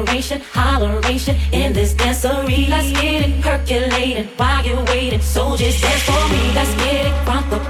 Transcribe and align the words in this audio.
holleration, 0.00 0.40
holleration 0.40 1.36
in 1.52 1.72
this 1.72 1.94
dancery. 1.94 2.68
Let's 2.68 2.90
get 2.92 3.28
it 3.28 3.40
percolating 3.42 4.26
while 4.36 4.64
you're 4.64 4.84
waiting. 4.84 5.20
So 5.20 5.56
just 5.56 5.82
dance 5.82 6.02
for 6.02 6.28
me. 6.32 6.52
Let's 6.54 6.74
get 6.76 7.06
it 7.06 7.12
crunk 7.26 7.69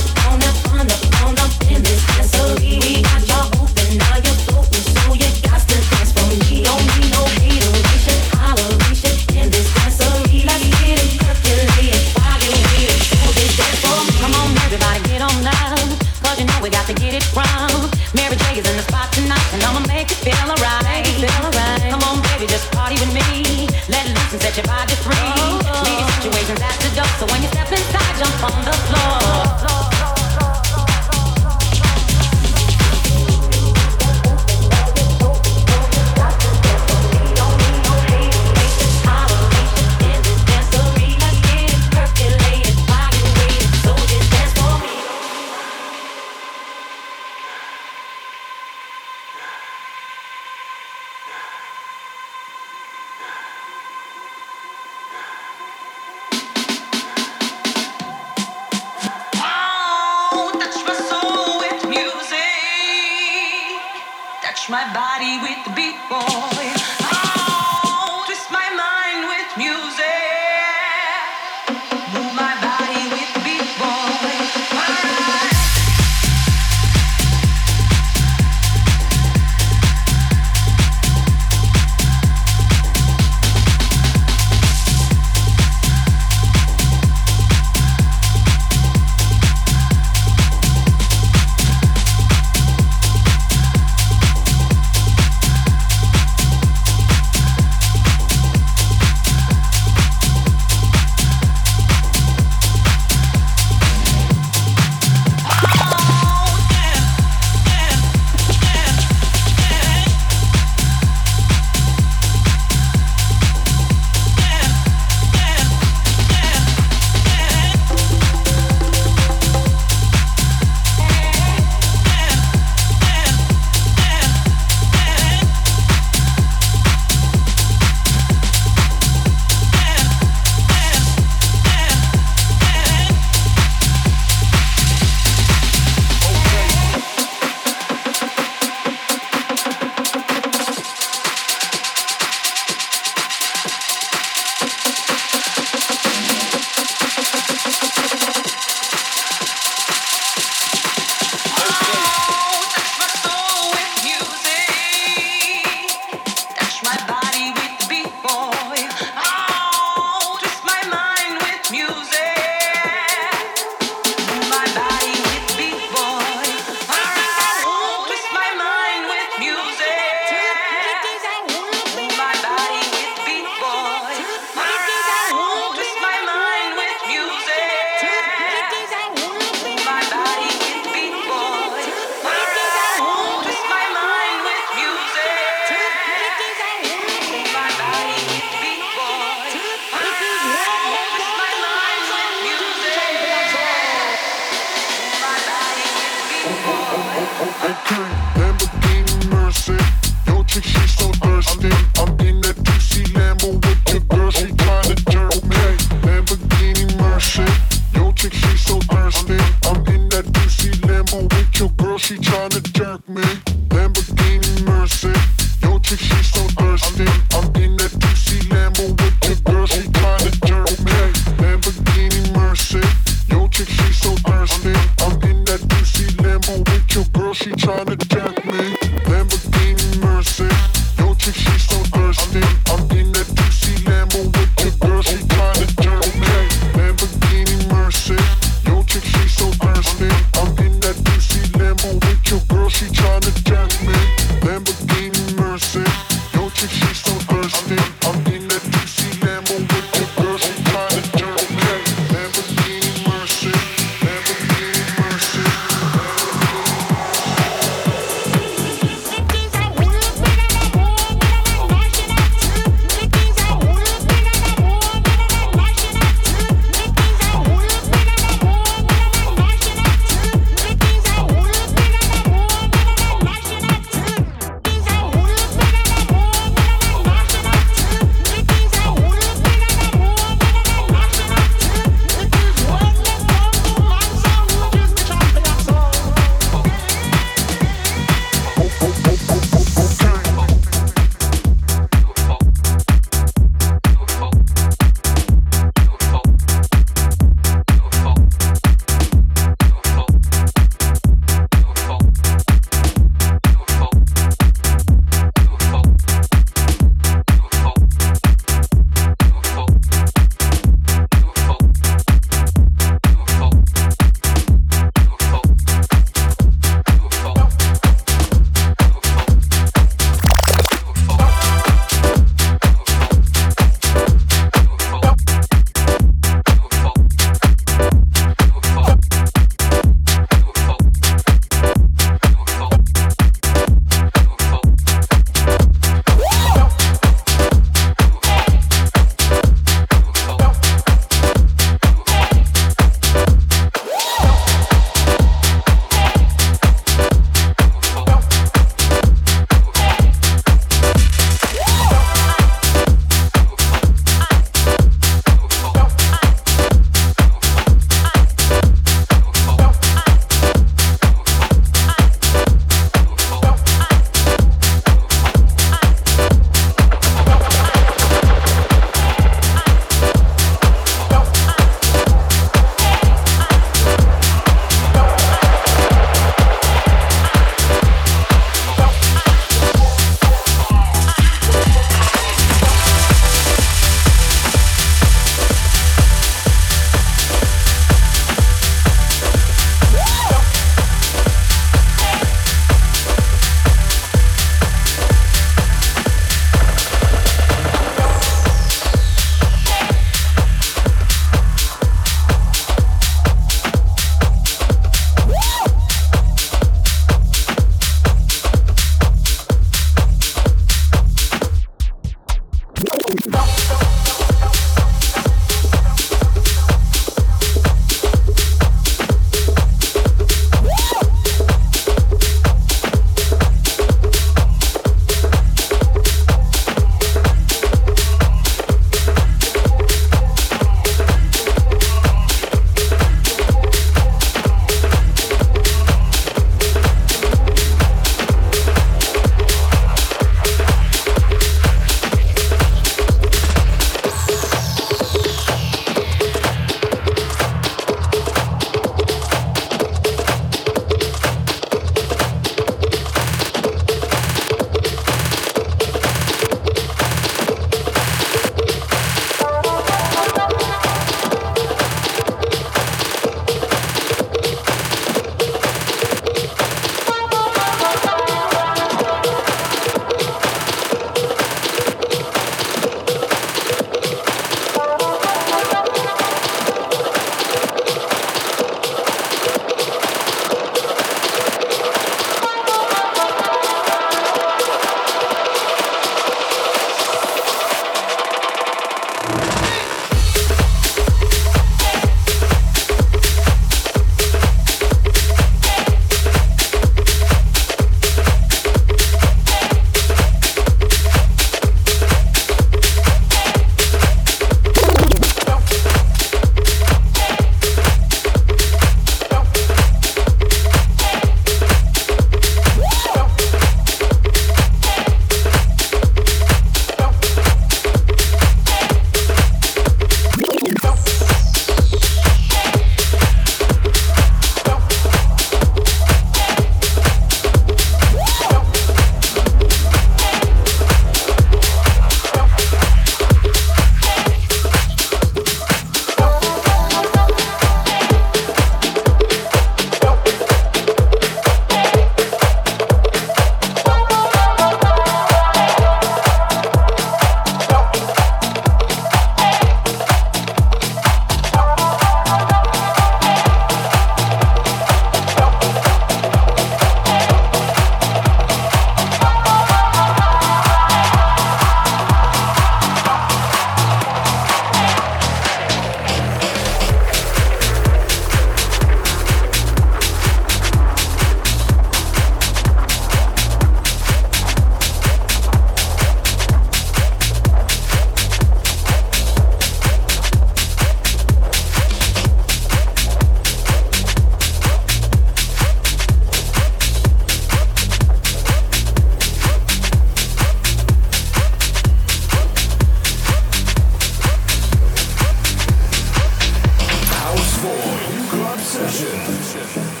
Fusion. 599.01 599.19
Fusion. 599.19 600.00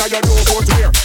inna 0.00 0.08
your 0.08 0.22
new 0.22 0.80
wear 0.80 0.99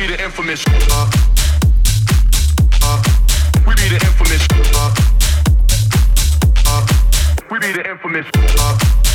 We 0.00 0.06
be 0.06 0.16
the 0.16 0.24
infamous. 0.24 0.64
Uh, 0.66 1.10
uh, 2.82 3.02
we 3.66 3.74
be 3.74 3.88
the 3.90 4.00
infamous. 4.00 4.46
Uh, 6.66 6.86
we 7.50 7.58
be 7.58 7.72
the 7.72 7.86
infamous. 7.86 9.09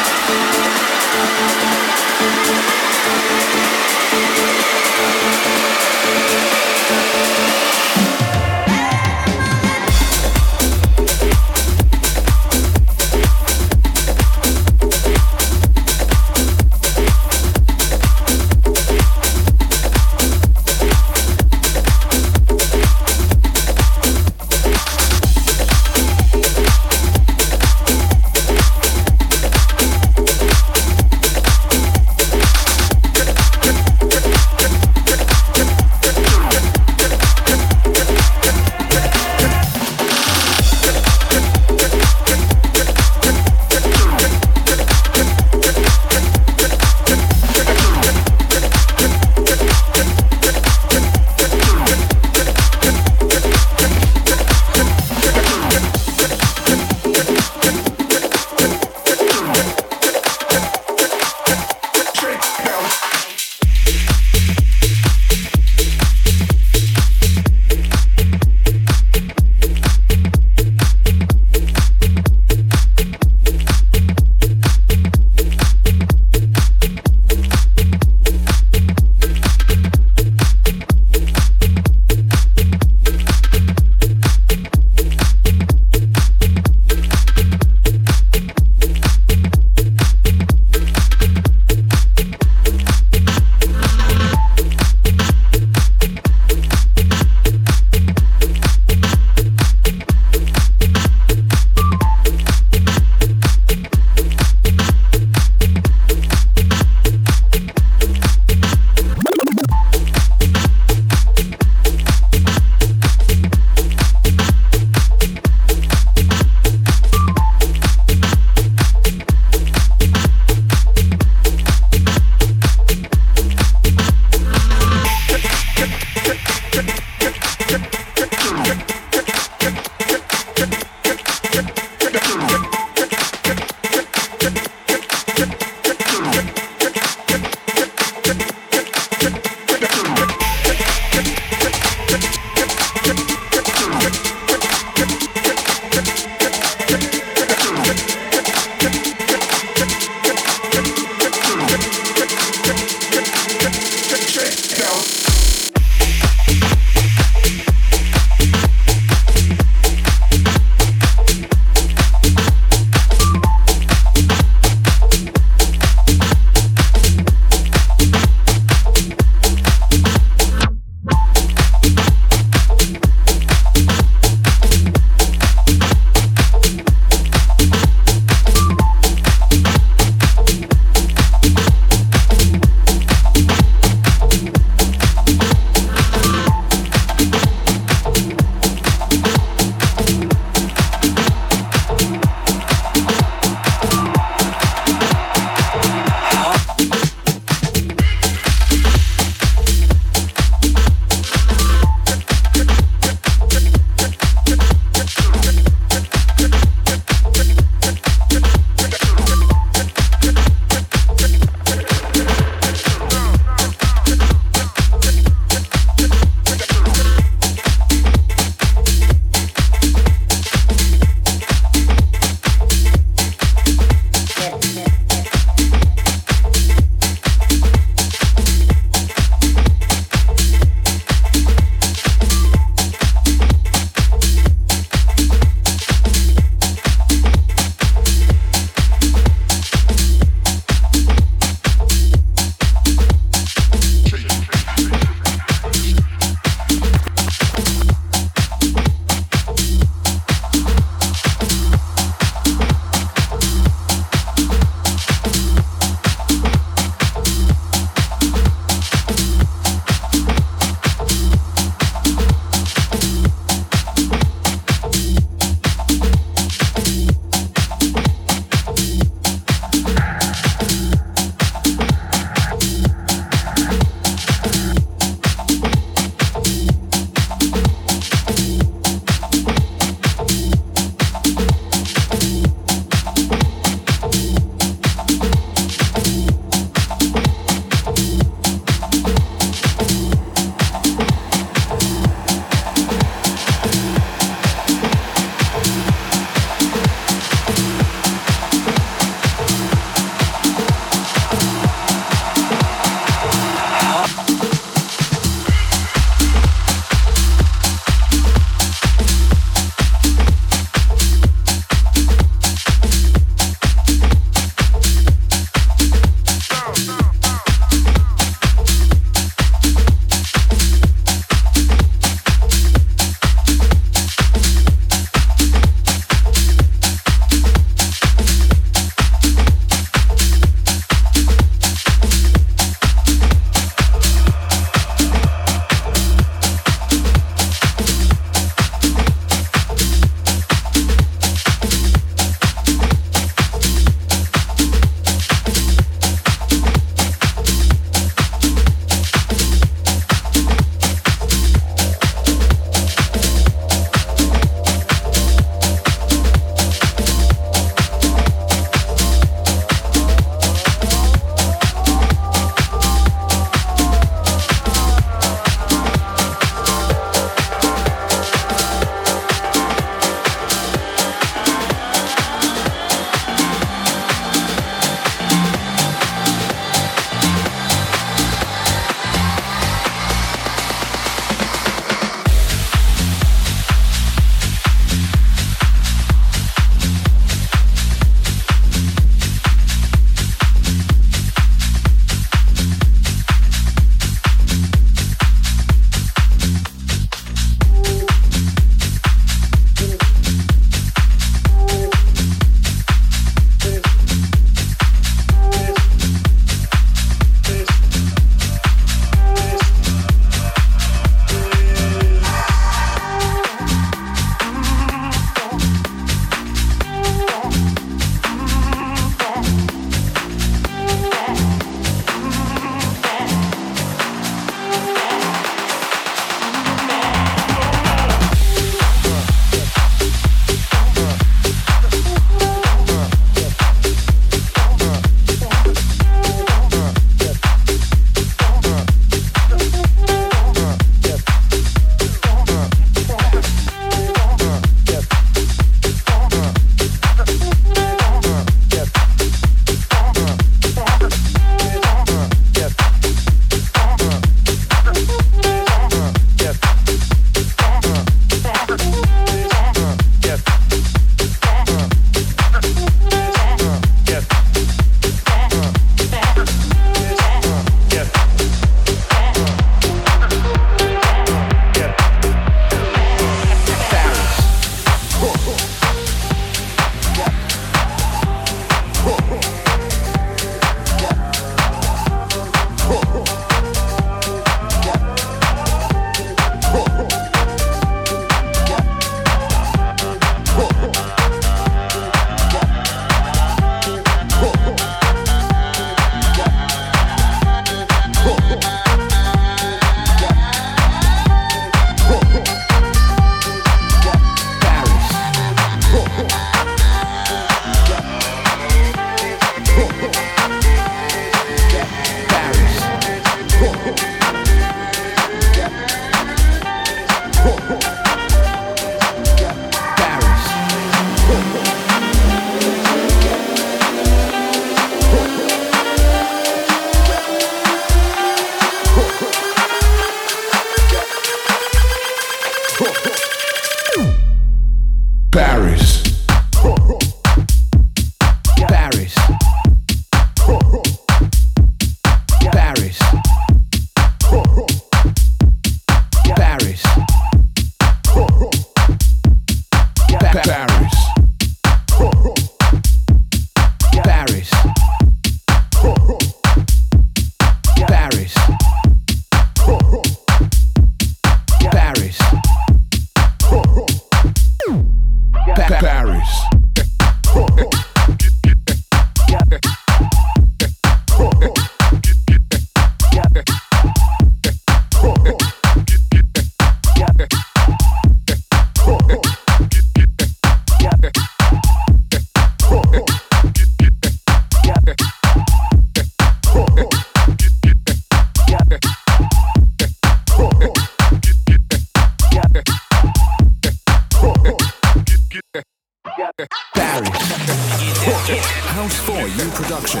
House 598.82 598.98
for 599.06 599.12
You 599.12 599.48
production. 599.52 600.00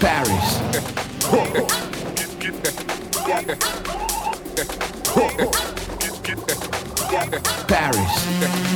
Paris. 0.00 0.60
Paris. 7.68 8.69